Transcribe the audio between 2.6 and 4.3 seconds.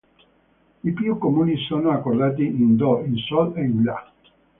do, in sol e in la.